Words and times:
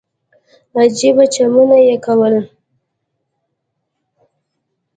عجيبه 0.79 1.25
چمونه 1.33 1.77
يې 1.87 1.95
کول. 2.05 2.35